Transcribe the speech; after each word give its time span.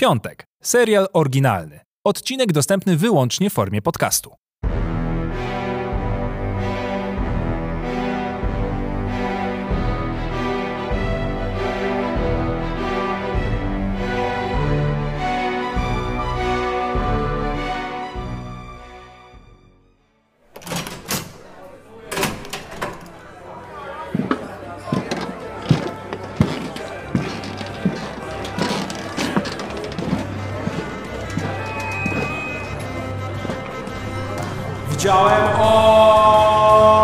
Piątek. 0.00 0.46
Serial 0.62 1.08
oryginalny. 1.12 1.80
Odcinek 2.04 2.52
dostępny 2.52 2.96
wyłącznie 2.96 3.50
w 3.50 3.52
formie 3.52 3.82
podcastu. 3.82 4.34
Widziałem 35.06 35.46
orła 36.66 37.02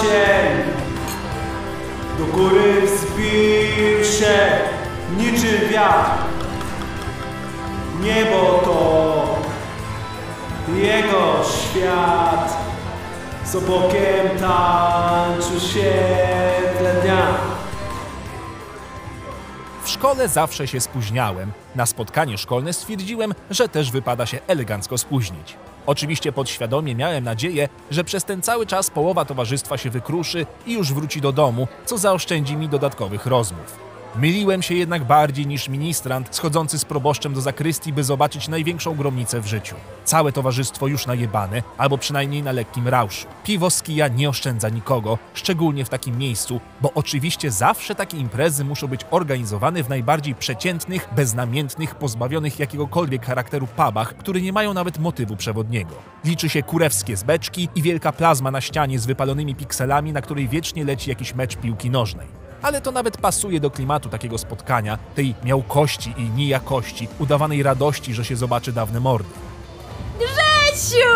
cień. 0.00 0.46
Do 2.18 2.24
góry 2.24 2.82
wzbił 2.82 4.04
się 4.04 4.36
niczym 5.16 5.68
wiatr. 5.70 6.10
Niebo 8.00 8.60
to 8.64 9.24
jego 10.76 11.44
świat. 11.44 12.56
Z 13.44 13.54
obokiem 13.56 14.38
tańczy 14.40 15.60
świetle 15.68 16.65
szkole 19.96 20.28
zawsze 20.28 20.68
się 20.68 20.80
spóźniałem. 20.80 21.52
Na 21.74 21.86
spotkanie 21.86 22.38
szkolne 22.38 22.72
stwierdziłem, 22.72 23.34
że 23.50 23.68
też 23.68 23.90
wypada 23.90 24.26
się 24.26 24.38
elegancko 24.46 24.98
spóźnić. 24.98 25.56
Oczywiście 25.86 26.32
podświadomie 26.32 26.94
miałem 26.94 27.24
nadzieję, 27.24 27.68
że 27.90 28.04
przez 28.04 28.24
ten 28.24 28.42
cały 28.42 28.66
czas 28.66 28.90
połowa 28.90 29.24
towarzystwa 29.24 29.78
się 29.78 29.90
wykruszy 29.90 30.46
i 30.66 30.72
już 30.72 30.92
wróci 30.92 31.20
do 31.20 31.32
domu, 31.32 31.68
co 31.84 31.98
zaoszczędzi 31.98 32.56
mi 32.56 32.68
dodatkowych 32.68 33.26
rozmów. 33.26 33.78
Myliłem 34.18 34.62
się 34.62 34.74
jednak 34.74 35.04
bardziej 35.04 35.46
niż 35.46 35.68
ministrant 35.68 36.28
schodzący 36.36 36.78
z 36.78 36.84
proboszczem 36.84 37.34
do 37.34 37.40
zakrystii, 37.40 37.92
by 37.92 38.04
zobaczyć 38.04 38.48
największą 38.48 38.94
gromnicę 38.94 39.40
w 39.40 39.46
życiu. 39.46 39.76
Całe 40.04 40.32
towarzystwo 40.32 40.86
już 40.86 41.06
najebane, 41.06 41.62
albo 41.78 41.98
przynajmniej 41.98 42.42
na 42.42 42.52
lekkim 42.52 42.88
rauszu. 42.88 43.26
Piwo 43.44 43.70
z 43.70 43.82
kija 43.82 44.08
nie 44.08 44.28
oszczędza 44.28 44.68
nikogo, 44.68 45.18
szczególnie 45.34 45.84
w 45.84 45.88
takim 45.88 46.18
miejscu, 46.18 46.60
bo 46.80 46.92
oczywiście 46.94 47.50
zawsze 47.50 47.94
takie 47.94 48.16
imprezy 48.16 48.64
muszą 48.64 48.88
być 48.88 49.00
organizowane 49.10 49.82
w 49.82 49.88
najbardziej 49.88 50.34
przeciętnych, 50.34 51.08
beznamiętnych, 51.16 51.94
pozbawionych 51.94 52.58
jakiegokolwiek 52.58 53.26
charakteru 53.26 53.66
pubach, 53.66 54.16
które 54.16 54.40
nie 54.40 54.52
mają 54.52 54.74
nawet 54.74 54.98
motywu 54.98 55.36
przewodniego. 55.36 55.94
Liczy 56.24 56.48
się 56.48 56.62
kurewskie 56.62 57.16
z 57.16 57.22
beczki 57.22 57.68
i 57.74 57.82
wielka 57.82 58.12
plazma 58.12 58.50
na 58.50 58.60
ścianie 58.60 58.98
z 58.98 59.06
wypalonymi 59.06 59.54
pikselami, 59.54 60.12
na 60.12 60.20
której 60.20 60.48
wiecznie 60.48 60.84
leci 60.84 61.10
jakiś 61.10 61.34
mecz 61.34 61.56
piłki 61.56 61.90
nożnej 61.90 62.45
ale 62.66 62.80
to 62.80 62.92
nawet 62.92 63.16
pasuje 63.16 63.60
do 63.60 63.70
klimatu 63.70 64.08
takiego 64.08 64.38
spotkania, 64.38 64.98
tej 65.14 65.34
miałkości 65.44 66.14
i 66.16 66.22
nijakości, 66.22 67.08
udawanej 67.18 67.62
radości, 67.62 68.14
że 68.14 68.24
się 68.24 68.36
zobaczy 68.36 68.72
dawne 68.72 69.00
mordy. 69.00 69.28
Grzesiu! 70.18 71.08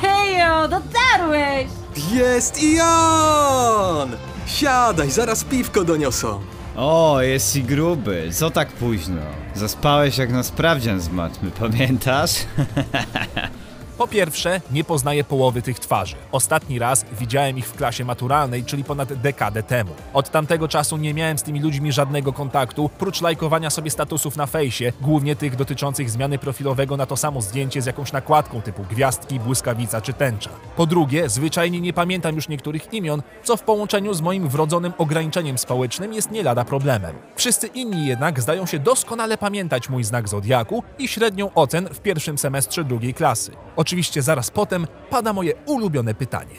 Hejo, 0.00 0.68
dotarłeś! 0.68 1.66
Jest 2.12 2.62
i 2.62 2.80
on! 2.80 4.16
Siadaj, 4.46 5.10
zaraz 5.10 5.44
piwko 5.44 5.84
doniosą. 5.84 6.40
O, 6.76 7.22
jest 7.22 7.56
i 7.56 7.62
gruby. 7.62 8.28
Co 8.32 8.50
tak 8.50 8.68
późno? 8.68 9.22
Zaspałeś 9.54 10.18
jak 10.18 10.30
na 10.32 10.42
sprawdzian 10.42 11.00
z 11.00 11.08
matmy, 11.08 11.50
pamiętasz? 11.50 12.32
Po 13.98 14.08
pierwsze, 14.08 14.60
nie 14.70 14.84
poznaję 14.84 15.24
połowy 15.24 15.62
tych 15.62 15.78
twarzy. 15.78 16.16
Ostatni 16.32 16.78
raz 16.78 17.04
widziałem 17.20 17.58
ich 17.58 17.68
w 17.68 17.72
klasie 17.72 18.04
maturalnej, 18.04 18.64
czyli 18.64 18.84
ponad 18.84 19.12
dekadę 19.12 19.62
temu. 19.62 19.90
Od 20.14 20.30
tamtego 20.30 20.68
czasu 20.68 20.96
nie 20.96 21.14
miałem 21.14 21.38
z 21.38 21.42
tymi 21.42 21.60
ludźmi 21.60 21.92
żadnego 21.92 22.32
kontaktu, 22.32 22.90
prócz 22.98 23.20
lajkowania 23.20 23.70
sobie 23.70 23.90
statusów 23.90 24.36
na 24.36 24.46
fejsie, 24.46 24.92
głównie 25.00 25.36
tych 25.36 25.56
dotyczących 25.56 26.10
zmiany 26.10 26.38
profilowego 26.38 26.96
na 26.96 27.06
to 27.06 27.16
samo 27.16 27.42
zdjęcie 27.42 27.82
z 27.82 27.86
jakąś 27.86 28.12
nakładką 28.12 28.62
typu 28.62 28.82
gwiazdki, 28.90 29.40
błyskawica 29.40 30.00
czy 30.00 30.12
tęcza. 30.12 30.50
Po 30.76 30.86
drugie, 30.86 31.28
zwyczajnie 31.28 31.80
nie 31.80 31.92
pamiętam 31.92 32.34
już 32.34 32.48
niektórych 32.48 32.92
imion, 32.94 33.22
co 33.44 33.56
w 33.56 33.62
połączeniu 33.62 34.14
z 34.14 34.20
moim 34.20 34.48
wrodzonym 34.48 34.92
ograniczeniem 34.98 35.58
społecznym 35.58 36.12
jest 36.12 36.30
nie 36.30 36.42
lada 36.42 36.64
problemem. 36.64 37.16
Wszyscy 37.36 37.66
inni 37.66 38.06
jednak 38.06 38.40
zdają 38.40 38.66
się 38.66 38.78
doskonale 38.78 39.38
pamiętać 39.38 39.88
mój 39.88 40.04
znak 40.04 40.28
zodiaku 40.28 40.82
i 40.98 41.08
średnią 41.08 41.54
ocen 41.54 41.88
w 41.88 42.00
pierwszym 42.00 42.38
semestrze 42.38 42.84
drugiej 42.84 43.14
klasy. 43.14 43.52
Oczywiście 43.86 44.22
zaraz 44.22 44.50
potem 44.50 44.86
pada 45.10 45.32
moje 45.32 45.54
ulubione 45.66 46.14
pytanie. 46.14 46.54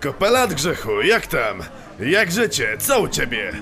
Kopelat 0.00 0.54
grzechu, 0.54 0.90
jak 1.02 1.26
tam? 1.26 1.58
Jak 2.00 2.32
życie? 2.32 2.76
Co 2.78 3.00
u 3.00 3.08
ciebie? 3.08 3.52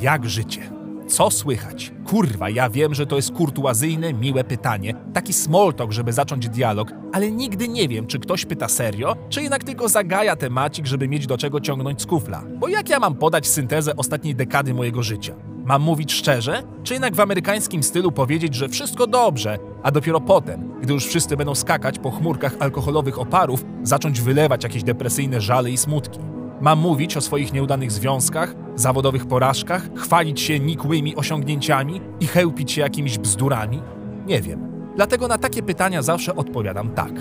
Jak 0.00 0.28
życie? 0.28 0.60
Co 1.08 1.30
słychać? 1.30 1.92
Kurwa, 2.06 2.50
ja 2.50 2.70
wiem, 2.70 2.94
że 2.94 3.06
to 3.06 3.16
jest 3.16 3.32
kurtuazyjne, 3.32 4.12
miłe 4.12 4.44
pytanie, 4.44 4.94
taki 5.14 5.32
small 5.32 5.74
talk, 5.74 5.92
żeby 5.92 6.12
zacząć 6.12 6.48
dialog, 6.48 6.88
ale 7.12 7.30
nigdy 7.30 7.68
nie 7.68 7.88
wiem, 7.88 8.06
czy 8.06 8.18
ktoś 8.18 8.44
pyta 8.44 8.68
serio, 8.68 9.16
czy 9.28 9.42
jednak 9.42 9.64
tylko 9.64 9.88
zagaja 9.88 10.36
temacik, 10.36 10.86
żeby 10.86 11.08
mieć 11.08 11.26
do 11.26 11.38
czego 11.38 11.60
ciągnąć 11.60 12.02
z 12.02 12.06
kufla. 12.06 12.42
Bo 12.58 12.68
jak 12.68 12.88
ja 12.88 12.98
mam 13.00 13.14
podać 13.14 13.46
syntezę 13.46 13.96
ostatniej 13.96 14.34
dekady 14.34 14.74
mojego 14.74 15.02
życia? 15.02 15.34
Mam 15.64 15.82
mówić 15.82 16.12
szczerze, 16.12 16.62
czy 16.82 16.92
jednak 16.92 17.14
w 17.14 17.20
amerykańskim 17.20 17.82
stylu 17.82 18.12
powiedzieć, 18.12 18.54
że 18.54 18.68
wszystko 18.68 19.06
dobrze, 19.06 19.58
a 19.82 19.90
dopiero 19.90 20.20
potem, 20.20 20.80
gdy 20.80 20.92
już 20.92 21.06
wszyscy 21.06 21.36
będą 21.36 21.54
skakać 21.54 21.98
po 21.98 22.10
chmurkach 22.10 22.56
alkoholowych 22.60 23.18
oparów, 23.18 23.64
zacząć 23.82 24.20
wylewać 24.20 24.64
jakieś 24.64 24.82
depresyjne 24.82 25.40
żale 25.40 25.70
i 25.70 25.76
smutki? 25.76 26.18
Mam 26.60 26.78
mówić 26.78 27.16
o 27.16 27.20
swoich 27.20 27.52
nieudanych 27.52 27.92
związkach, 27.92 28.54
zawodowych 28.74 29.26
porażkach, 29.26 29.82
chwalić 29.96 30.40
się 30.40 30.60
nikłymi 30.60 31.16
osiągnięciami 31.16 32.00
i 32.20 32.26
chełpić 32.26 32.72
się 32.72 32.80
jakimiś 32.80 33.18
bzdurami? 33.18 33.82
Nie 34.26 34.40
wiem. 34.40 34.72
Dlatego 34.96 35.28
na 35.28 35.38
takie 35.38 35.62
pytania 35.62 36.02
zawsze 36.02 36.36
odpowiadam 36.36 36.90
tak. 36.90 37.12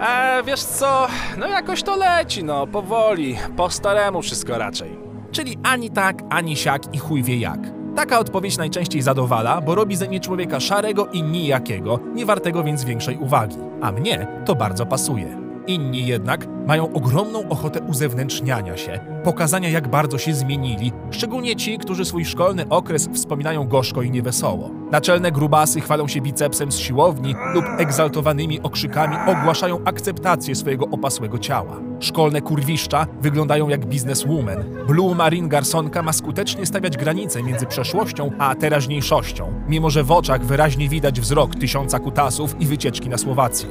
E, 0.00 0.42
wiesz 0.46 0.62
co, 0.62 1.06
no 1.38 1.48
jakoś 1.48 1.82
to 1.82 1.96
leci, 1.96 2.44
no, 2.44 2.66
powoli, 2.66 3.36
po 3.56 3.70
staremu 3.70 4.22
wszystko 4.22 4.58
raczej. 4.58 4.98
Czyli 5.32 5.58
ani 5.62 5.90
tak, 5.90 6.22
ani 6.30 6.56
siak 6.56 6.94
i 6.94 6.98
chuj 6.98 7.22
wie 7.22 7.36
jak. 7.36 7.79
Taka 7.96 8.18
odpowiedź 8.18 8.58
najczęściej 8.58 9.02
zadowala, 9.02 9.60
bo 9.60 9.74
robi 9.74 9.96
ze 9.96 10.08
mnie 10.08 10.20
człowieka 10.20 10.60
szarego 10.60 11.06
i 11.06 11.22
nijakiego, 11.22 12.00
nie 12.14 12.26
wartego 12.26 12.64
więc 12.64 12.84
większej 12.84 13.16
uwagi. 13.16 13.56
A 13.80 13.92
mnie 13.92 14.26
to 14.44 14.54
bardzo 14.54 14.86
pasuje. 14.86 15.49
Inni 15.66 16.06
jednak 16.06 16.46
mają 16.66 16.92
ogromną 16.92 17.48
ochotę 17.48 17.80
uzewnętrzniania 17.80 18.76
się, 18.76 19.00
pokazania 19.24 19.68
jak 19.68 19.88
bardzo 19.88 20.18
się 20.18 20.34
zmienili, 20.34 20.92
szczególnie 21.10 21.56
ci, 21.56 21.78
którzy 21.78 22.04
swój 22.04 22.24
szkolny 22.24 22.68
okres 22.68 23.08
wspominają 23.12 23.68
gorzko 23.68 24.02
i 24.02 24.10
niewesoło. 24.10 24.70
Naczelne 24.90 25.32
grubasy 25.32 25.80
chwalą 25.80 26.08
się 26.08 26.20
bicepsem 26.20 26.72
z 26.72 26.78
siłowni 26.78 27.34
lub 27.54 27.64
egzaltowanymi 27.78 28.60
okrzykami 28.60 29.16
ogłaszają 29.26 29.84
akceptację 29.84 30.54
swojego 30.54 30.84
opasłego 30.84 31.38
ciała. 31.38 31.80
Szkolne 32.00 32.40
kurwiszcza 32.40 33.06
wyglądają 33.20 33.68
jak 33.68 33.86
bizneswoman. 33.86 34.64
Blue 34.86 35.14
Marine 35.14 35.48
Garsonka 35.48 36.02
ma 36.02 36.12
skutecznie 36.12 36.66
stawiać 36.66 36.96
granice 36.96 37.42
między 37.42 37.66
przeszłością 37.66 38.30
a 38.38 38.54
teraźniejszością, 38.54 39.52
mimo 39.68 39.90
że 39.90 40.04
w 40.04 40.12
oczach 40.12 40.44
wyraźnie 40.44 40.88
widać 40.88 41.20
wzrok 41.20 41.56
tysiąca 41.56 41.98
kutasów 41.98 42.60
i 42.60 42.66
wycieczki 42.66 43.08
na 43.08 43.18
Słowację. 43.18 43.68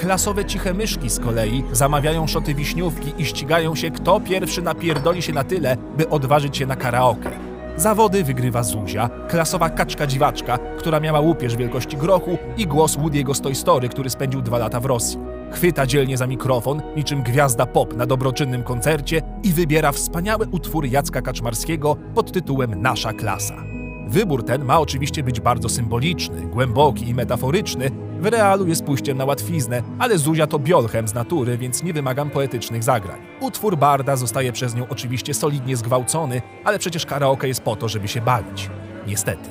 Klasowe 0.00 0.44
ciche 0.44 0.74
myszki 0.74 1.10
z 1.10 1.20
kolei 1.20 1.64
zamawiają 1.72 2.26
szoty 2.26 2.54
wiśniówki 2.54 3.12
i 3.18 3.24
ścigają 3.24 3.74
się, 3.74 3.90
kto 3.90 4.20
pierwszy 4.20 4.62
napierdoli 4.62 5.22
się 5.22 5.32
na 5.32 5.44
tyle, 5.44 5.76
by 5.96 6.08
odważyć 6.08 6.56
się 6.56 6.66
na 6.66 6.76
karaoke. 6.76 7.30
Zawody 7.76 8.24
wygrywa 8.24 8.62
Zuzia, 8.62 9.10
klasowa 9.28 9.70
kaczka 9.70 10.06
dziwaczka, 10.06 10.58
która 10.78 11.00
miała 11.00 11.20
łupież 11.20 11.56
wielkości 11.56 11.96
grochu 11.96 12.38
i 12.56 12.66
głos 12.66 12.96
Woody'ego 12.96 13.34
z 13.34 13.40
Toy 13.40 13.54
Story, 13.54 13.88
który 13.88 14.10
spędził 14.10 14.42
dwa 14.42 14.58
lata 14.58 14.80
w 14.80 14.84
Rosji. 14.84 15.18
Chwyta 15.52 15.86
dzielnie 15.86 16.16
za 16.16 16.26
mikrofon, 16.26 16.82
niczym 16.96 17.22
gwiazda 17.22 17.66
pop 17.66 17.96
na 17.96 18.06
dobroczynnym 18.06 18.62
koncercie 18.62 19.22
i 19.42 19.52
wybiera 19.52 19.92
wspaniały 19.92 20.46
utwór 20.50 20.86
Jacka 20.86 21.22
Kaczmarskiego 21.22 21.96
pod 22.14 22.32
tytułem 22.32 22.82
Nasza 22.82 23.12
klasa. 23.12 23.54
Wybór 24.08 24.44
ten 24.44 24.64
ma 24.64 24.80
oczywiście 24.80 25.22
być 25.22 25.40
bardzo 25.40 25.68
symboliczny, 25.68 26.40
głęboki 26.40 27.08
i 27.08 27.14
metaforyczny. 27.14 27.90
W 28.20 28.26
realu 28.26 28.66
jest 28.66 28.84
pójściem 28.84 29.18
na 29.18 29.24
łatwiznę, 29.24 29.82
ale 29.98 30.18
Zuzia 30.18 30.46
to 30.46 30.58
biolchem 30.58 31.08
z 31.08 31.14
natury, 31.14 31.58
więc 31.58 31.82
nie 31.82 31.92
wymagam 31.92 32.30
poetycznych 32.30 32.82
zagrań. 32.82 33.20
Utwór 33.40 33.76
Barda 33.76 34.16
zostaje 34.16 34.52
przez 34.52 34.74
nią 34.74 34.86
oczywiście 34.88 35.34
solidnie 35.34 35.76
zgwałcony, 35.76 36.42
ale 36.64 36.78
przecież 36.78 37.06
karaoke 37.06 37.48
jest 37.48 37.62
po 37.62 37.76
to, 37.76 37.88
żeby 37.88 38.08
się 38.08 38.20
bawić. 38.20 38.70
Niestety. 39.06 39.50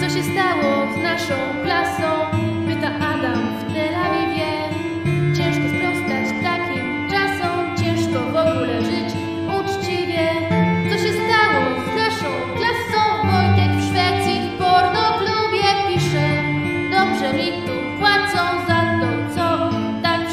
Co 0.00 0.10
się 0.10 0.22
stało 0.22 0.94
z 0.94 1.02
naszą 1.02 1.34
klasą? 1.62 2.33
emerytu 17.34 17.72
płacą 17.98 18.66
tak 20.02 20.32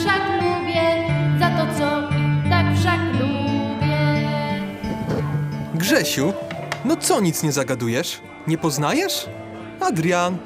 za 1.40 1.50
to, 1.50 1.74
co 1.78 2.10
tak 2.50 2.78
wszak 2.78 3.00
lubię. 3.14 4.62
Grzesiu, 5.74 6.34
no 6.86 6.96
co 6.96 7.22
nic 7.22 7.44
nie 7.44 7.52
zagadujesz? 7.52 8.22
Nie 8.48 8.58
poznajesz? 8.58 9.30
Adrian. 9.80 10.38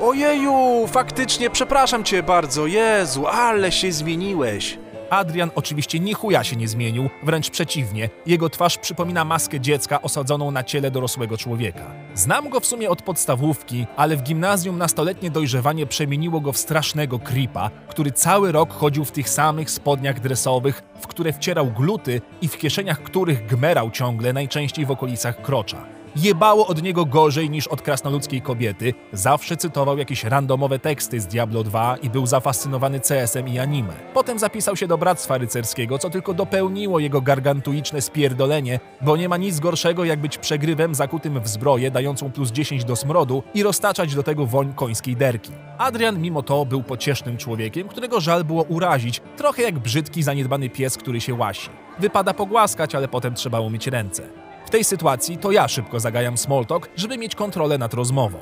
Ojeju, 0.00 0.86
faktycznie 0.86 1.50
przepraszam 1.50 2.04
cię 2.04 2.22
bardzo, 2.22 2.66
Jezu, 2.66 3.26
ale 3.26 3.72
się 3.72 3.92
zmieniłeś. 3.92 4.78
Adrian 5.10 5.50
oczywiście 5.54 6.00
ni 6.00 6.14
chuja 6.14 6.44
się 6.44 6.56
nie 6.56 6.68
zmienił, 6.68 7.10
wręcz 7.22 7.50
przeciwnie. 7.50 8.08
Jego 8.26 8.50
twarz 8.50 8.78
przypomina 8.78 9.24
maskę 9.24 9.60
dziecka 9.60 10.02
osadzoną 10.02 10.50
na 10.50 10.64
ciele 10.64 10.90
dorosłego 10.90 11.36
człowieka. 11.36 11.90
Znam 12.14 12.48
go 12.48 12.60
w 12.60 12.66
sumie 12.66 12.90
od 12.90 13.02
podstawówki, 13.02 13.86
ale 13.96 14.16
w 14.16 14.22
gimnazjum 14.22 14.78
nastoletnie 14.78 15.30
dojrzewanie 15.30 15.86
przemieniło 15.86 16.40
go 16.40 16.52
w 16.52 16.58
strasznego 16.58 17.18
creepa, 17.18 17.70
który 17.88 18.12
cały 18.12 18.52
rok 18.52 18.72
chodził 18.72 19.04
w 19.04 19.12
tych 19.12 19.28
samych 19.28 19.70
spodniach 19.70 20.20
dresowych, 20.20 20.82
w 21.00 21.06
które 21.06 21.32
wcierał 21.32 21.66
gluty 21.66 22.20
i 22.42 22.48
w 22.48 22.58
kieszeniach 22.58 23.02
których 23.02 23.46
gmerał 23.46 23.90
ciągle, 23.90 24.32
najczęściej 24.32 24.86
w 24.86 24.90
okolicach 24.90 25.42
krocza. 25.42 25.95
Jebało 26.16 26.66
od 26.66 26.82
niego 26.82 27.04
gorzej 27.04 27.50
niż 27.50 27.68
od 27.68 27.82
krasnoludzkiej 27.82 28.42
kobiety, 28.42 28.94
zawsze 29.12 29.56
cytował 29.56 29.98
jakieś 29.98 30.24
randomowe 30.24 30.78
teksty 30.78 31.20
z 31.20 31.26
Diablo 31.26 31.64
2 31.64 31.96
i 31.96 32.10
był 32.10 32.26
zafascynowany 32.26 33.00
CS-em 33.00 33.48
i 33.48 33.58
anime. 33.58 33.92
Potem 34.14 34.38
zapisał 34.38 34.76
się 34.76 34.86
do 34.86 34.98
Bractwa 34.98 35.38
Rycerskiego, 35.38 35.98
co 35.98 36.10
tylko 36.10 36.34
dopełniło 36.34 36.98
jego 36.98 37.20
gargantuiczne 37.20 38.02
spierdolenie, 38.02 38.80
bo 39.00 39.16
nie 39.16 39.28
ma 39.28 39.36
nic 39.36 39.60
gorszego 39.60 40.04
jak 40.04 40.20
być 40.20 40.38
przegrywem 40.38 40.94
zakutym 40.94 41.40
w 41.40 41.48
zbroję 41.48 41.90
dającą 41.90 42.32
plus 42.32 42.52
10 42.52 42.84
do 42.84 42.96
smrodu 42.96 43.42
i 43.54 43.62
roztaczać 43.62 44.14
do 44.14 44.22
tego 44.22 44.46
woń 44.46 44.74
końskiej 44.74 45.16
derki. 45.16 45.52
Adrian 45.78 46.20
mimo 46.20 46.42
to 46.42 46.64
był 46.64 46.82
pociesznym 46.82 47.36
człowiekiem, 47.36 47.88
którego 47.88 48.20
żal 48.20 48.44
było 48.44 48.62
urazić, 48.62 49.20
trochę 49.36 49.62
jak 49.62 49.78
brzydki, 49.78 50.22
zaniedbany 50.22 50.70
pies, 50.70 50.96
który 50.96 51.20
się 51.20 51.34
łasi. 51.34 51.70
Wypada 51.98 52.34
pogłaskać, 52.34 52.94
ale 52.94 53.08
potem 53.08 53.34
trzeba 53.34 53.60
umyć 53.60 53.86
ręce. 53.86 54.45
W 54.76 54.78
tej 54.78 54.84
sytuacji 54.84 55.38
to 55.38 55.50
ja 55.50 55.68
szybko 55.68 56.00
zagajam 56.00 56.38
small 56.38 56.66
talk, 56.66 56.88
żeby 56.96 57.18
mieć 57.18 57.34
kontrolę 57.34 57.78
nad 57.78 57.94
rozmową. 57.94 58.38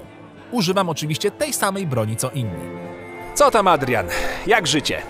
Używam 0.51 0.89
oczywiście 0.89 1.31
tej 1.31 1.53
samej 1.53 1.87
broni 1.87 2.17
co 2.17 2.31
inni. 2.31 2.65
Co 3.35 3.51
tam, 3.51 3.69
Adrian? 3.69 4.07
Jak 4.47 4.67
życie? 4.67 5.03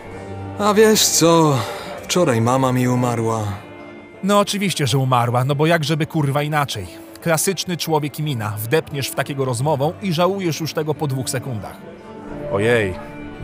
A 0.58 0.74
wiesz 0.74 1.06
co? 1.06 1.58
Wczoraj 2.02 2.40
mama 2.40 2.72
mi 2.72 2.88
umarła. 2.88 3.44
No 4.22 4.38
oczywiście, 4.38 4.86
że 4.86 4.98
umarła, 4.98 5.44
no 5.44 5.54
bo 5.54 5.66
jak 5.66 5.84
żeby 5.84 6.06
kurwa 6.06 6.42
inaczej. 6.42 6.86
Klasyczny 7.22 7.76
człowiek 7.76 8.18
i 8.18 8.22
mina. 8.22 8.56
Wdepniesz 8.58 9.08
w 9.08 9.14
takiego 9.14 9.44
rozmową 9.44 9.92
i 10.02 10.12
żałujesz 10.12 10.60
już 10.60 10.74
tego 10.74 10.94
po 10.94 11.06
dwóch 11.06 11.30
sekundach. 11.30 11.76
Ojej, 12.52 12.94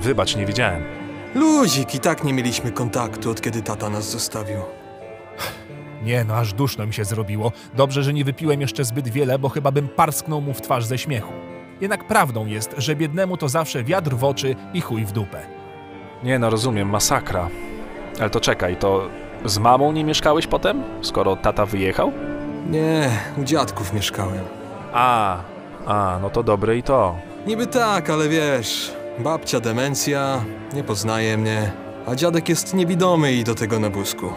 wybacz, 0.00 0.37
nie 0.37 0.47
wiedziałem. 0.47 0.85
Luzik, 1.35 1.94
i 1.94 2.00
tak 2.00 2.25
nie 2.25 2.33
mieliśmy 2.33 2.73
kontaktu, 2.73 3.31
od 3.31 3.41
kiedy 3.41 3.62
tata 3.62 3.88
nas 3.88 4.11
zostawił. 4.11 4.80
Nie 6.02 6.25
no, 6.25 6.35
aż 6.35 6.52
duszno 6.52 6.87
mi 6.87 6.94
się 6.94 7.05
zrobiło. 7.05 7.52
Dobrze, 7.75 8.02
że 8.02 8.12
nie 8.12 8.25
wypiłem 8.25 8.61
jeszcze 8.61 8.85
zbyt 8.85 9.08
wiele, 9.08 9.38
bo 9.38 9.49
chyba 9.49 9.73
bym 9.73 9.88
parsknął 9.88 10.41
mu 10.41 10.55
w 10.55 10.61
twarz 10.61 10.85
ze 10.85 10.99
śmiechu. 10.99 11.32
Jednak 11.81 12.06
prawdą 12.06 12.47
jest, 12.47 12.75
że 12.79 12.97
biednemu 12.97 13.37
to 13.37 13.49
zawsze 13.49 13.85
wiatr 13.85 14.14
w 14.14 14.25
oczy 14.25 14.56
i 14.75 14.81
chuj 14.81 15.05
w 15.05 15.12
dupę. 15.12 15.41
Nie 16.23 16.38
no, 16.38 16.50
rozumiem, 16.50 16.91
masakra. 16.91 17.49
Ale 18.20 18.31
to 18.31 18.41
czekaj, 18.41 18.76
to 18.76 19.08
z 19.44 19.58
mamą 19.58 19.93
nie 19.93 20.05
mieszkałeś 20.05 20.47
potem, 20.47 20.82
skoro 21.02 21.37
tata 21.37 21.67
wyjechał? 21.67 22.12
Nie, 22.70 23.11
u 23.38 23.44
dziadków 23.44 23.93
mieszkałem. 23.93 24.44
A, 24.93 25.38
a, 25.87 26.19
no 26.23 26.31
to 26.31 26.43
dobre 26.43 26.76
i 26.76 26.82
to. 26.82 27.17
Niby 27.47 27.67
tak, 27.67 28.11
ale 28.11 28.29
wiesz, 28.29 28.93
babcia 29.19 29.61
demencja, 29.61 30.44
nie 30.73 30.85
poznaje 30.85 31.37
mnie, 31.38 31.73
a 32.06 32.14
dziadek 32.14 32.49
jest 32.49 32.75
niewidomy 32.75 33.32
i 33.32 33.44
do 33.44 33.55
tego 33.55 33.79
na 33.79 33.91
wózku. 33.91 34.32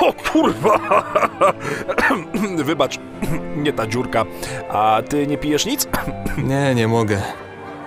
O 0.00 0.12
kurwa! 0.12 1.02
Wybacz, 2.64 2.98
nie 3.64 3.72
ta 3.72 3.86
dziurka. 3.86 4.24
A 4.70 5.02
ty 5.08 5.26
nie 5.26 5.38
pijesz 5.38 5.66
nic? 5.66 5.88
Nie, 6.38 6.74
nie 6.74 6.88
mogę. 6.88 7.22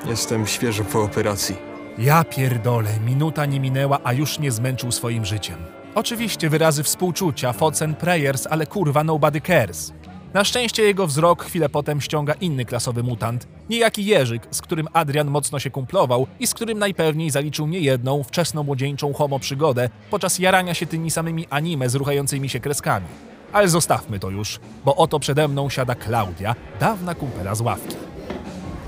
Jestem 0.05 0.47
świeżo 0.47 0.83
po 0.83 1.03
operacji. 1.03 1.55
Ja 1.97 2.23
pierdolę, 2.23 2.89
minuta 3.05 3.45
nie 3.45 3.59
minęła, 3.59 3.99
a 4.03 4.13
już 4.13 4.39
nie 4.39 4.51
zmęczył 4.51 4.91
swoim 4.91 5.25
życiem. 5.25 5.55
Oczywiście 5.95 6.49
wyrazy 6.49 6.83
współczucia, 6.83 7.53
thoughts 7.53 7.81
and 7.81 7.97
prayers, 7.97 8.47
ale 8.49 8.65
kurwa 8.65 9.03
nobody 9.03 9.41
cares. 9.41 9.93
Na 10.35 10.43
szczęście 10.43 10.83
jego 10.83 11.07
wzrok 11.07 11.43
chwilę 11.43 11.69
potem 11.69 12.01
ściąga 12.01 12.33
inny 12.33 12.65
klasowy 12.65 13.03
mutant, 13.03 13.47
niejaki 13.69 14.05
Jerzyk, 14.05 14.47
z 14.51 14.61
którym 14.61 14.87
Adrian 14.93 15.27
mocno 15.27 15.59
się 15.59 15.69
kumplował 15.69 16.27
i 16.39 16.47
z 16.47 16.53
którym 16.53 16.79
najpewniej 16.79 17.29
zaliczył 17.29 17.67
niejedną 17.67 18.23
wczesnomłodzieńczą 18.23 19.13
homo 19.13 19.39
przygodę 19.39 19.89
podczas 20.09 20.39
jarania 20.39 20.73
się 20.73 20.85
tymi 20.85 21.11
samymi 21.11 21.47
anime 21.49 21.89
z 21.89 21.95
ruchającymi 21.95 22.49
się 22.49 22.59
kreskami. 22.59 23.05
Ale 23.53 23.67
zostawmy 23.67 24.19
to 24.19 24.29
już, 24.29 24.59
bo 24.85 24.95
oto 24.95 25.19
przede 25.19 25.47
mną 25.47 25.69
siada 25.69 25.95
Klaudia, 25.95 26.55
dawna 26.79 27.15
kumpela 27.15 27.55
z 27.55 27.61
ławki. 27.61 27.95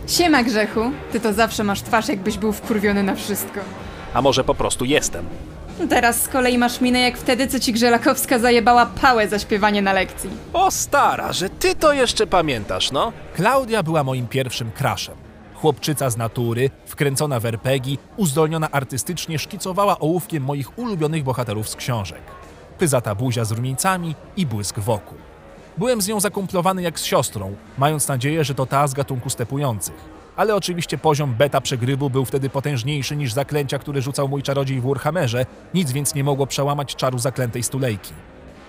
Siema 0.07 0.43
Grzechu, 0.43 0.91
ty 1.11 1.19
to 1.19 1.33
zawsze 1.33 1.63
masz 1.63 1.81
twarz 1.81 2.07
jakbyś 2.07 2.37
był 2.37 2.51
wkurwiony 2.51 3.03
na 3.03 3.15
wszystko. 3.15 3.59
A 4.13 4.21
może 4.21 4.43
po 4.43 4.55
prostu 4.55 4.85
jestem? 4.85 5.25
Teraz 5.89 6.21
z 6.21 6.27
kolei 6.27 6.57
masz 6.57 6.81
minę 6.81 6.99
jak 6.99 7.17
wtedy, 7.17 7.47
co 7.47 7.59
ci 7.59 7.73
Grzelakowska 7.73 8.39
zajebała 8.39 8.85
pałę 8.85 9.27
za 9.27 9.39
śpiewanie 9.39 9.81
na 9.81 9.93
lekcji. 9.93 10.29
O 10.53 10.71
stara, 10.71 11.33
że 11.33 11.49
ty 11.49 11.75
to 11.75 11.93
jeszcze 11.93 12.27
pamiętasz, 12.27 12.91
no? 12.91 13.13
Klaudia 13.35 13.83
była 13.83 14.03
moim 14.03 14.27
pierwszym 14.27 14.71
kraszem. 14.71 15.15
Chłopczyca 15.53 16.09
z 16.09 16.17
natury, 16.17 16.69
wkręcona 16.85 17.39
w 17.39 17.45
RPG, 17.45 17.97
uzdolniona 18.17 18.71
artystycznie 18.71 19.39
szkicowała 19.39 19.99
ołówkiem 19.99 20.43
moich 20.43 20.77
ulubionych 20.77 21.23
bohaterów 21.23 21.69
z 21.69 21.75
książek. 21.75 22.21
Pyzata 22.77 23.15
buzia 23.15 23.45
z 23.45 23.51
rumieńcami 23.51 24.15
i 24.37 24.45
błysk 24.45 24.79
wokół. 24.79 25.17
Byłem 25.77 26.01
z 26.01 26.07
nią 26.07 26.19
zakumplowany 26.19 26.81
jak 26.81 26.99
z 26.99 27.05
siostrą, 27.05 27.55
mając 27.77 28.07
nadzieję, 28.07 28.43
że 28.43 28.55
to 28.55 28.65
ta 28.65 28.87
z 28.87 28.93
gatunku 28.93 29.29
stepujących. 29.29 30.16
Ale 30.37 30.55
oczywiście 30.55 30.97
poziom 30.97 31.33
beta 31.33 31.61
przegrywu 31.61 32.09
był 32.09 32.25
wtedy 32.25 32.49
potężniejszy 32.49 33.15
niż 33.15 33.33
zaklęcia, 33.33 33.79
które 33.79 34.01
rzucał 34.01 34.27
mój 34.27 34.43
czarodziej 34.43 34.81
w 34.81 34.87
Warhammerze, 34.87 35.45
nic 35.73 35.91
więc 35.91 36.15
nie 36.15 36.23
mogło 36.23 36.47
przełamać 36.47 36.95
czaru 36.95 37.19
zaklętej 37.19 37.63
stulejki. 37.63 38.13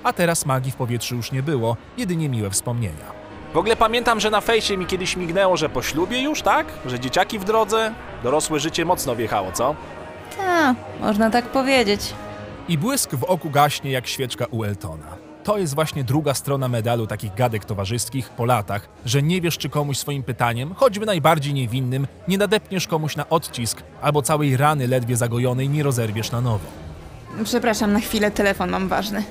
A 0.05 0.13
teraz 0.13 0.47
magii 0.47 0.73
w 0.73 0.77
powietrzu 0.77 1.17
już 1.17 1.33
nie 1.33 1.43
było, 1.43 1.77
jedynie 1.97 2.29
miłe 2.29 2.51
wspomnienia. 2.51 3.19
W 3.55 3.57
ogóle 3.57 3.77
pamiętam, 3.77 4.21
że 4.21 4.31
na 4.31 4.41
fejsie 4.41 4.77
mi 4.77 4.87
kiedyś 4.87 5.17
mignęło, 5.17 5.57
że 5.57 5.69
po 5.69 5.83
ślubie 5.83 6.23
już, 6.23 6.43
tak? 6.43 6.67
Że 6.87 7.01
dzieciaki 7.01 7.39
w 7.39 7.45
drodze? 7.45 7.95
Dorosłe 8.23 8.61
życie 8.61 8.85
mocno 8.85 9.17
wjechało, 9.17 9.53
co? 9.53 9.75
Ta, 10.37 10.75
można 11.01 11.31
tak 11.31 11.45
powiedzieć. 11.47 12.15
I 12.69 12.79
błysk 12.79 13.15
w 13.15 13.25
oku 13.25 13.51
gaśnie 13.51 13.91
jak 13.91 14.07
świeczka 14.07 14.47
u 14.51 14.65
Eltona. 14.65 15.28
To 15.49 15.59
jest 15.59 15.75
właśnie 15.75 16.05
druga 16.05 16.35
strona 16.35 16.69
medalu 16.69 17.07
takich 17.07 17.35
gadek 17.35 17.65
towarzyskich 17.65 18.31
po 18.31 18.45
latach, 18.45 18.89
że 19.05 19.23
nie 19.23 19.41
wiesz, 19.41 19.59
czy 19.59 19.69
komuś 19.69 19.99
swoim 19.99 20.23
pytaniem, 20.23 20.75
choćby 20.75 21.07
najbardziej 21.07 21.55
niewinnym, 21.55 22.07
nie 22.29 22.39
nadepniesz 22.39 22.87
komuś 22.87 23.17
na 23.17 23.29
odcisk, 23.29 23.83
albo 24.03 24.23
całej 24.23 24.57
rany 24.57 24.87
ledwie 24.87 25.17
zagojonej 25.17 25.69
nie 25.69 25.83
rozerwiesz 25.83 26.31
na 26.31 26.41
nowo. 26.41 26.67
Przepraszam, 27.45 27.93
na 27.93 28.01
chwilę 28.01 28.31
telefon 28.31 28.71
mam 28.71 28.89
ważny. 28.89 29.25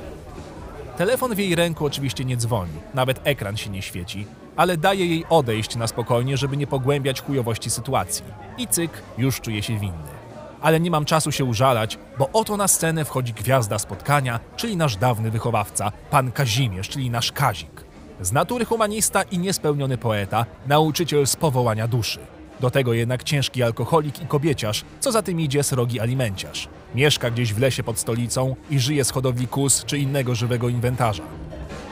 Telefon 0.97 1.35
w 1.35 1.39
jej 1.39 1.55
ręku 1.55 1.85
oczywiście 1.85 2.25
nie 2.25 2.37
dzwoni, 2.37 2.73
nawet 2.93 3.19
ekran 3.23 3.57
się 3.57 3.69
nie 3.69 3.81
świeci, 3.81 4.25
ale 4.55 4.77
daje 4.77 5.05
jej 5.05 5.25
odejść 5.29 5.75
na 5.75 5.87
spokojnie, 5.87 6.37
żeby 6.37 6.57
nie 6.57 6.67
pogłębiać 6.67 7.21
chujowości 7.21 7.69
sytuacji. 7.69 8.25
I 8.57 8.67
cyk, 8.67 8.91
już 9.17 9.41
czuje 9.41 9.63
się 9.63 9.79
winny. 9.79 10.16
Ale 10.61 10.79
nie 10.79 10.91
mam 10.91 11.05
czasu 11.05 11.31
się 11.31 11.45
użalać, 11.45 11.97
bo 12.17 12.29
oto 12.33 12.57
na 12.57 12.67
scenę 12.67 13.05
wchodzi 13.05 13.33
gwiazda 13.33 13.79
spotkania, 13.79 14.39
czyli 14.55 14.77
nasz 14.77 14.95
dawny 14.95 15.31
wychowawca, 15.31 15.91
pan 16.09 16.31
Kazimierz, 16.31 16.89
czyli 16.89 17.09
nasz 17.09 17.31
Kazik. 17.31 17.83
Z 18.21 18.31
natury 18.31 18.65
humanista 18.65 19.23
i 19.23 19.39
niespełniony 19.39 19.97
poeta, 19.97 20.45
nauczyciel 20.67 21.27
z 21.27 21.35
powołania 21.35 21.87
duszy. 21.87 22.19
Do 22.59 22.71
tego 22.71 22.93
jednak 22.93 23.23
ciężki 23.23 23.63
alkoholik 23.63 24.21
i 24.21 24.25
kobieciarz, 24.25 24.85
co 24.99 25.11
za 25.11 25.21
tym 25.21 25.41
idzie 25.41 25.63
srogi 25.63 25.99
alimenciarz. 25.99 26.67
Mieszka 26.95 27.31
gdzieś 27.31 27.53
w 27.53 27.59
lesie 27.59 27.83
pod 27.83 27.99
stolicą 27.99 28.55
i 28.69 28.79
żyje 28.79 29.03
z 29.03 29.11
hodowli 29.11 29.47
kus 29.47 29.85
czy 29.85 29.97
innego 29.97 30.35
żywego 30.35 30.69
inwentarza. 30.69 31.23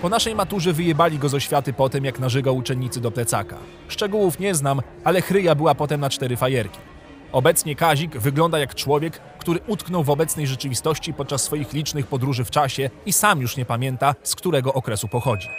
Po 0.01 0.09
naszej 0.09 0.35
maturze 0.35 0.73
wyjebali 0.73 1.19
go 1.19 1.29
z 1.29 1.33
oświaty 1.33 1.73
potem, 1.73 2.05
jak 2.05 2.19
narzygał 2.19 2.57
uczennicy 2.57 3.01
do 3.01 3.11
plecaka. 3.11 3.57
Szczegółów 3.87 4.39
nie 4.39 4.55
znam, 4.55 4.81
ale 5.03 5.21
chryja 5.21 5.55
była 5.55 5.75
potem 5.75 6.01
na 6.01 6.09
cztery 6.09 6.37
fajerki. 6.37 6.79
Obecnie 7.35 7.75
Kazik 7.75 8.17
wygląda 8.17 8.59
jak 8.59 8.75
człowiek, 8.75 9.19
który 9.39 9.59
utknął 9.67 10.03
w 10.03 10.09
obecnej 10.09 10.47
rzeczywistości 10.47 11.13
podczas 11.13 11.43
swoich 11.43 11.73
licznych 11.73 12.07
podróży 12.07 12.43
w 12.43 12.51
czasie 12.51 12.89
i 13.05 13.13
sam 13.13 13.41
już 13.41 13.57
nie 13.57 13.65
pamięta, 13.65 14.15
z 14.23 14.35
którego 14.35 14.73
okresu 14.73 15.07
pochodzi. 15.07 15.49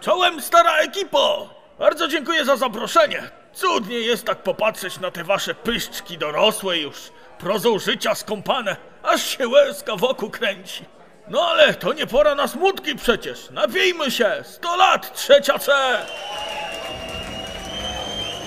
Czołem 0.00 0.40
stara 0.40 0.76
ekipo! 0.76 1.50
Bardzo 1.78 2.08
dziękuję 2.08 2.44
za 2.44 2.56
zaproszenie. 2.56 3.22
Cudnie 3.52 3.98
jest 3.98 4.24
tak 4.24 4.42
popatrzeć 4.42 5.00
na 5.00 5.10
te 5.10 5.24
wasze 5.24 5.54
pyszczki 5.54 6.18
dorosłe 6.18 6.78
już, 6.78 6.96
prozą 7.38 7.78
życia 7.78 8.14
skąpane, 8.14 8.76
aż 9.02 9.26
się 9.26 9.48
łezka 9.48 9.96
wokół 9.96 10.30
kręci. 10.30 10.84
No 11.28 11.40
ale 11.40 11.74
to 11.74 11.92
nie 11.92 12.06
pora 12.06 12.34
na 12.34 12.48
smutki 12.48 12.96
przecież. 12.96 13.50
Napijmy 13.50 14.10
się! 14.10 14.32
Sto 14.42 14.76
lat, 14.76 15.14
trzecia 15.14 15.58
C! 15.58 15.72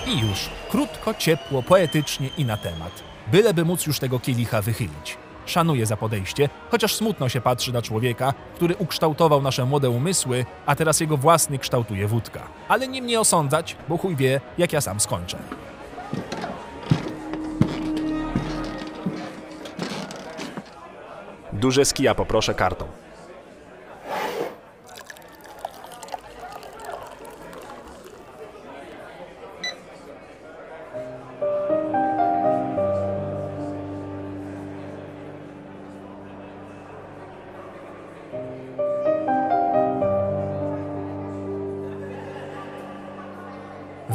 I 0.08 0.20
już, 0.20 0.50
krótko, 0.76 1.14
ciepło, 1.14 1.64
poetycznie 1.64 2.30
i 2.38 2.46
na 2.46 2.58
temat. 2.58 3.04
Byleby 3.32 3.66
móc 3.66 3.86
już 3.86 4.00
tego 4.00 4.20
kielicha 4.20 4.62
wychylić. 4.62 5.18
szanuje 5.46 5.86
za 5.86 5.98
podejście, 5.98 6.50
chociaż 6.72 6.96
smutno 6.96 7.30
się 7.30 7.42
patrzy 7.42 7.74
na 7.74 7.82
człowieka, 7.82 8.34
który 8.56 8.76
ukształtował 8.76 9.42
nasze 9.42 9.66
młode 9.66 9.90
umysły, 9.90 10.46
a 10.66 10.76
teraz 10.76 11.00
jego 11.00 11.18
własny 11.18 11.60
kształtuje 11.60 12.08
wódka. 12.08 12.48
Ale 12.68 12.88
nim 12.88 13.06
nie 13.06 13.20
osądzać, 13.20 13.76
bo 13.90 13.98
chuj 13.98 14.16
wie, 14.16 14.42
jak 14.58 14.74
ja 14.74 14.82
sam 14.82 15.00
skończę. 15.00 15.38
Duże 21.54 21.86
skija 21.86 22.16
poproszę 22.16 22.54
kartą. 22.54 23.05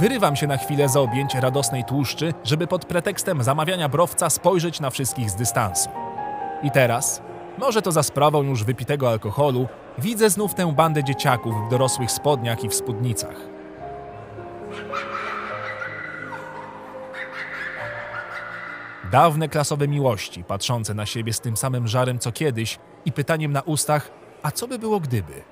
Wyrywam 0.00 0.36
się 0.36 0.46
na 0.46 0.56
chwilę 0.56 0.88
za 0.88 1.00
objęć 1.00 1.34
radosnej 1.34 1.84
tłuszczy, 1.84 2.34
żeby 2.44 2.66
pod 2.66 2.84
pretekstem 2.84 3.42
zamawiania 3.42 3.88
browca 3.88 4.30
spojrzeć 4.30 4.80
na 4.80 4.90
wszystkich 4.90 5.30
z 5.30 5.34
dystansu. 5.34 5.88
I 6.62 6.70
teraz, 6.70 7.22
może 7.58 7.82
to 7.82 7.92
za 7.92 8.02
sprawą 8.02 8.42
już 8.42 8.64
wypitego 8.64 9.10
alkoholu, 9.10 9.68
widzę 9.98 10.30
znów 10.30 10.54
tę 10.54 10.72
bandę 10.72 11.04
dzieciaków 11.04 11.54
w 11.66 11.70
dorosłych 11.70 12.10
spodniach 12.10 12.64
i 12.64 12.68
w 12.68 12.74
spódnicach. 12.74 13.36
Dawne 19.12 19.48
klasowe 19.48 19.88
miłości, 19.88 20.44
patrzące 20.44 20.94
na 20.94 21.06
siebie 21.06 21.32
z 21.32 21.40
tym 21.40 21.56
samym 21.56 21.88
żarem 21.88 22.18
co 22.18 22.32
kiedyś 22.32 22.78
i 23.04 23.12
pytaniem 23.12 23.52
na 23.52 23.60
ustach, 23.60 24.10
a 24.42 24.50
co 24.50 24.68
by 24.68 24.78
było 24.78 25.00
gdyby? 25.00 25.42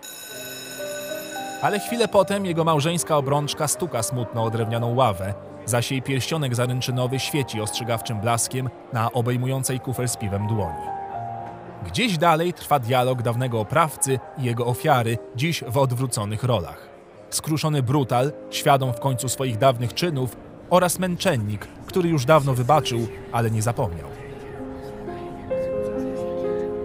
Ale 1.62 1.80
chwilę 1.80 2.08
potem 2.08 2.46
jego 2.46 2.64
małżeńska 2.64 3.16
obrączka 3.16 3.68
stuka 3.68 4.02
smutno 4.02 4.44
o 4.44 4.50
drewnianą 4.50 4.94
ławę, 4.94 5.34
zaś 5.64 5.90
jej 5.90 6.02
pierścionek 6.02 6.54
zaręczynowy 6.54 7.18
świeci 7.18 7.60
ostrzegawczym 7.60 8.20
blaskiem 8.20 8.70
na 8.92 9.12
obejmującej 9.12 9.80
kufel 9.80 10.08
z 10.08 10.16
piwem 10.16 10.46
dłoni. 10.46 10.84
Gdzieś 11.86 12.18
dalej 12.18 12.52
trwa 12.52 12.78
dialog 12.78 13.22
dawnego 13.22 13.60
oprawcy 13.60 14.18
i 14.38 14.42
jego 14.42 14.66
ofiary, 14.66 15.18
dziś 15.36 15.64
w 15.68 15.78
odwróconych 15.78 16.44
rolach. 16.44 16.88
Skruszony 17.30 17.82
brutal, 17.82 18.32
świadom 18.50 18.92
w 18.92 19.00
końcu 19.00 19.28
swoich 19.28 19.58
dawnych 19.58 19.94
czynów 19.94 20.36
oraz 20.70 20.98
męczennik, 20.98 21.66
który 21.86 22.08
już 22.08 22.24
dawno 22.24 22.54
wybaczył, 22.54 23.06
ale 23.32 23.50
nie 23.50 23.62
zapomniał. 23.62 24.27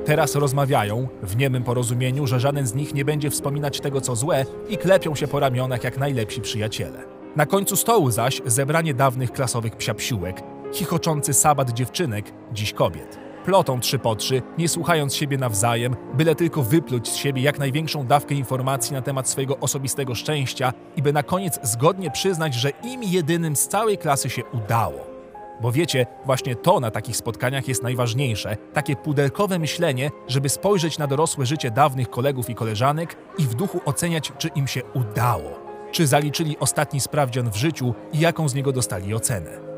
Teraz 0.05 0.35
rozmawiają, 0.35 1.07
w 1.21 1.37
niemym 1.37 1.63
porozumieniu, 1.63 2.27
że 2.27 2.39
żaden 2.39 2.67
z 2.67 2.73
nich 2.73 2.93
nie 2.93 3.05
będzie 3.05 3.29
wspominać 3.29 3.79
tego, 3.79 4.01
co 4.01 4.15
złe 4.15 4.45
i 4.69 4.77
klepią 4.77 5.15
się 5.15 5.27
po 5.27 5.39
ramionach 5.39 5.83
jak 5.83 5.97
najlepsi 5.97 6.41
przyjaciele. 6.41 7.03
Na 7.35 7.45
końcu 7.45 7.75
stołu 7.75 8.11
zaś 8.11 8.41
zebranie 8.45 8.93
dawnych 8.93 9.31
klasowych 9.31 9.75
psiapsiółek, 9.75 10.43
chichoczący 10.73 11.33
sabat 11.33 11.71
dziewczynek, 11.71 12.33
dziś 12.53 12.73
kobiet. 12.73 13.19
Plotą 13.45 13.79
trzy 13.79 13.99
po 13.99 14.15
trzy, 14.15 14.41
nie 14.57 14.69
słuchając 14.69 15.15
siebie 15.15 15.37
nawzajem, 15.37 15.95
byle 16.13 16.35
tylko 16.35 16.63
wypluć 16.63 17.09
z 17.09 17.15
siebie 17.15 17.41
jak 17.41 17.59
największą 17.59 18.05
dawkę 18.05 18.35
informacji 18.35 18.93
na 18.93 19.01
temat 19.01 19.29
swojego 19.29 19.57
osobistego 19.59 20.15
szczęścia 20.15 20.73
i 20.95 21.01
by 21.01 21.13
na 21.13 21.23
koniec 21.23 21.59
zgodnie 21.63 22.11
przyznać, 22.11 22.53
że 22.53 22.69
im 22.69 23.03
jedynym 23.03 23.55
z 23.55 23.67
całej 23.67 23.97
klasy 23.97 24.29
się 24.29 24.41
udało. 24.53 25.12
Bo 25.61 25.71
wiecie, 25.71 26.05
właśnie 26.25 26.55
to 26.55 26.79
na 26.79 26.91
takich 26.91 27.17
spotkaniach 27.17 27.67
jest 27.67 27.83
najważniejsze, 27.83 28.57
takie 28.73 28.95
pudelkowe 28.95 29.59
myślenie, 29.59 30.11
żeby 30.27 30.49
spojrzeć 30.49 30.97
na 30.97 31.07
dorosłe 31.07 31.45
życie 31.45 31.71
dawnych 31.71 32.09
kolegów 32.09 32.49
i 32.49 32.55
koleżanek 32.55 33.15
i 33.37 33.43
w 33.43 33.55
duchu 33.55 33.81
oceniać, 33.85 34.31
czy 34.37 34.47
im 34.47 34.67
się 34.67 34.81
udało, 34.93 35.59
czy 35.91 36.07
zaliczyli 36.07 36.57
ostatni 36.59 36.99
sprawdzian 36.99 37.51
w 37.51 37.55
życiu 37.55 37.93
i 38.13 38.19
jaką 38.19 38.49
z 38.49 38.55
niego 38.55 38.71
dostali 38.71 39.13
ocenę. 39.13 39.73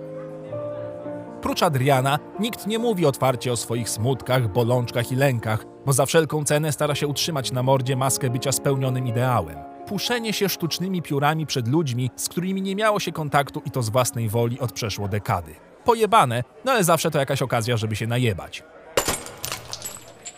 Prócz 1.41 1.63
Adriana, 1.63 2.19
nikt 2.39 2.67
nie 2.67 2.79
mówi 2.79 3.05
otwarcie 3.05 3.51
o 3.51 3.57
swoich 3.57 3.89
smutkach, 3.89 4.47
bolączkach 4.47 5.11
i 5.11 5.15
lękach, 5.15 5.65
bo 5.85 5.93
za 5.93 6.05
wszelką 6.05 6.43
cenę 6.43 6.71
stara 6.71 6.95
się 6.95 7.07
utrzymać 7.07 7.51
na 7.51 7.63
mordzie 7.63 7.95
maskę 7.95 8.29
bycia 8.29 8.51
spełnionym 8.51 9.07
ideałem. 9.07 9.74
Puszenie 9.87 10.33
się 10.33 10.49
sztucznymi 10.49 11.01
piórami 11.01 11.45
przed 11.45 11.67
ludźmi, 11.67 12.11
z 12.15 12.29
którymi 12.29 12.61
nie 12.61 12.75
miało 12.75 12.99
się 12.99 13.11
kontaktu 13.11 13.61
i 13.65 13.71
to 13.71 13.81
z 13.83 13.89
własnej 13.89 14.29
woli 14.29 14.59
od 14.59 14.71
przeszło 14.71 15.07
dekady. 15.07 15.55
Pojebane, 15.83 16.43
no 16.65 16.71
ale 16.71 16.83
zawsze 16.83 17.11
to 17.11 17.19
jakaś 17.19 17.41
okazja, 17.41 17.77
żeby 17.77 17.95
się 17.95 18.07
najebać. 18.07 18.63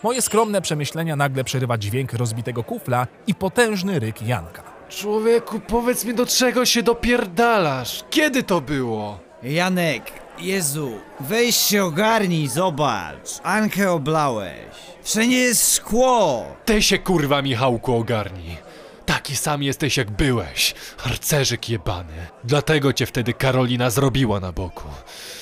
Moje 0.04 0.22
skromne 0.22 0.62
przemyślenia 0.62 1.16
nagle 1.16 1.44
przerywa 1.44 1.77
dźwięk 1.77 2.13
rozbitego 2.13 2.63
kufla 2.63 3.08
i 3.27 3.36
potężny 3.36 4.00
ryk 4.00 4.22
Janka. 4.22 4.63
Człowieku, 4.89 5.60
powiedz 5.60 6.06
mi 6.06 6.13
do 6.13 6.25
czego 6.25 6.66
się 6.66 6.84
dopierdalasz? 6.84 8.04
Kiedy 8.10 8.44
to 8.44 8.62
było? 8.62 9.20
Janek, 9.44 10.12
Jezu, 10.39 10.92
weź 11.20 11.56
się 11.56 11.84
ogarnij, 11.84 12.48
zobacz. 12.48 13.30
Ankę 13.44 13.92
oblałeś. 13.92 14.58
Wszędzie 15.04 15.38
jest 15.38 15.75
szkło. 15.75 16.46
Ty 16.66 16.82
się 16.82 16.98
kurwa 16.98 17.42
Michałku 17.42 17.96
ogarnij. 17.96 18.66
Taki 19.07 19.35
sam 19.35 19.63
jesteś 19.63 19.97
jak 19.97 20.11
byłeś, 20.11 20.75
harcerzyk 20.97 21.69
jebany. 21.69 22.27
Dlatego 22.43 22.93
cię 22.93 23.05
wtedy 23.05 23.33
Karolina 23.33 23.89
zrobiła 23.89 24.39
na 24.39 24.51
boku. 24.51 24.87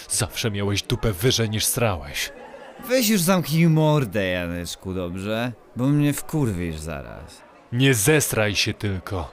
Zawsze 0.10 0.52
miałeś 0.52 0.84
dupę 0.84 1.12
wyżej 1.14 1.50
niż 1.50 1.66
srałeś. 1.66 2.32
Weź 2.88 3.10
już 3.10 3.22
zamknij 3.22 3.68
mordę, 3.70 4.26
Janeczku, 4.28 4.94
dobrze? 4.94 5.52
Bo 5.76 5.88
mnie 5.88 6.14
wkurwisz 6.14 6.76
zaraz. 6.76 7.42
Nie 7.72 7.94
zesraj 7.94 8.56
się 8.56 8.74
tylko. 8.74 9.32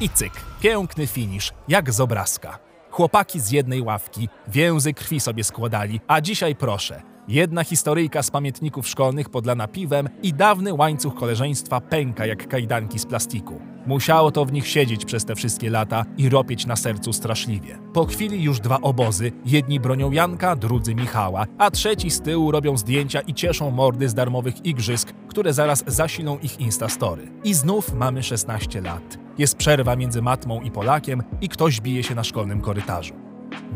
I 0.00 0.08
cyk, 0.10 0.32
piękny 0.60 1.06
finisz, 1.06 1.52
jak 1.68 1.92
z 1.92 2.00
obrazka. 2.00 2.58
Chłopaki 2.90 3.40
z 3.40 3.50
jednej 3.50 3.82
ławki, 3.82 4.28
więzy 4.48 4.94
krwi 4.94 5.20
sobie 5.20 5.44
składali, 5.44 6.00
a 6.08 6.20
dzisiaj 6.20 6.56
proszę, 6.56 7.02
jedna 7.28 7.64
historyjka 7.64 8.22
z 8.22 8.30
pamiętników 8.30 8.88
szkolnych 8.88 9.28
podlana 9.28 9.68
piwem 9.68 10.08
i 10.22 10.32
dawny 10.32 10.74
łańcuch 10.74 11.14
koleżeństwa 11.14 11.80
pęka 11.80 12.26
jak 12.26 12.48
kajdanki 12.48 12.98
z 12.98 13.06
plastiku. 13.06 13.60
Musiało 13.86 14.30
to 14.30 14.44
w 14.44 14.52
nich 14.52 14.68
siedzieć 14.68 15.04
przez 15.04 15.24
te 15.24 15.34
wszystkie 15.34 15.70
lata 15.70 16.04
i 16.16 16.28
ropieć 16.28 16.66
na 16.66 16.76
sercu 16.76 17.12
straszliwie. 17.12 17.78
Po 17.92 18.04
chwili 18.04 18.42
już 18.42 18.60
dwa 18.60 18.80
obozy, 18.80 19.32
jedni 19.44 19.80
bronią 19.80 20.10
Janka, 20.10 20.56
drudzy 20.56 20.94
Michała, 20.94 21.46
a 21.58 21.70
trzeci 21.70 22.10
z 22.10 22.20
tyłu 22.20 22.50
robią 22.50 22.76
zdjęcia 22.76 23.20
i 23.20 23.34
cieszą 23.34 23.70
mordy 23.70 24.08
z 24.08 24.14
darmowych 24.14 24.66
igrzysk, 24.66 25.12
które 25.28 25.52
zaraz 25.52 25.84
zasilą 25.86 26.38
ich 26.38 26.60
instastory. 26.60 27.32
I 27.44 27.54
znów 27.54 27.94
mamy 27.94 28.22
16 28.22 28.80
lat. 28.80 29.18
Jest 29.38 29.56
przerwa 29.56 29.96
między 29.96 30.22
Matmą 30.22 30.60
i 30.60 30.70
Polakiem 30.70 31.22
i 31.40 31.48
ktoś 31.48 31.80
bije 31.80 32.02
się 32.02 32.14
na 32.14 32.24
szkolnym 32.24 32.60
korytarzu. 32.60 33.23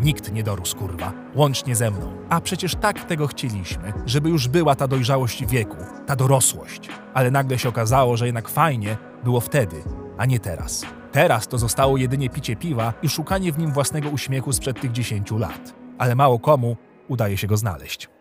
Nikt 0.01 0.33
nie 0.33 0.43
dorósł, 0.43 0.77
kurwa, 0.77 1.13
łącznie 1.35 1.77
ze 1.77 1.91
mną. 1.91 2.13
A 2.29 2.41
przecież 2.41 2.75
tak 2.75 3.05
tego 3.05 3.27
chcieliśmy, 3.27 3.93
żeby 4.07 4.29
już 4.29 4.49
była 4.49 4.75
ta 4.75 4.89
dojrzałość 4.89 5.47
wieku, 5.47 5.77
ta 6.07 6.17
dorosłość. 6.17 6.89
Ale 7.15 7.31
nagle 7.31 7.59
się 7.59 7.69
okazało, 7.69 8.17
że 8.17 8.27
jednak 8.27 8.49
fajnie 8.49 8.97
było 9.25 9.41
wtedy, 9.41 9.77
a 10.19 10.27
nie 10.27 10.41
teraz. 10.41 10.85
Teraz 11.13 11.49
to 11.49 11.59
zostało 11.59 11.97
jedynie 11.97 12.31
picie 12.31 12.57
piwa 12.57 12.95
i 13.03 13.09
szukanie 13.09 13.53
w 13.53 13.59
nim 13.59 13.73
własnego 13.73 14.09
uśmiechu 14.09 14.53
sprzed 14.53 14.81
tych 14.81 14.93
10 14.93 15.31
lat. 15.31 15.75
Ale 15.99 16.15
mało 16.15 16.39
komu 16.39 16.77
udaje 17.09 17.37
się 17.37 17.47
go 17.47 17.57
znaleźć. 17.57 18.18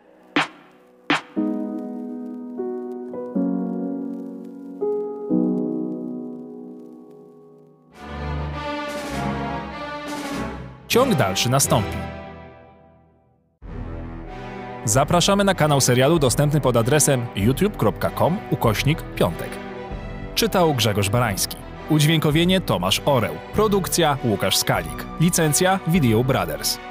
Ciąg 10.87 11.15
dalszy 11.15 11.49
nastąpi. 11.49 11.97
Zapraszamy 14.85 15.43
na 15.43 15.53
kanał 15.53 15.81
serialu 15.81 16.19
dostępny 16.19 16.61
pod 16.61 16.77
adresem 16.77 17.25
youtube.com 17.35 18.37
ukośnik 18.51 19.01
piątek. 19.15 19.49
Czytał 20.35 20.73
Grzegorz 20.73 21.09
Barański. 21.09 21.57
Udźwiękowienie 21.89 22.61
Tomasz 22.61 23.01
Oreł. 23.05 23.33
Produkcja 23.53 24.17
Łukasz 24.23 24.57
Skalik. 24.57 25.05
Licencja 25.19 25.79
Video 25.87 26.23
Brothers. 26.23 26.86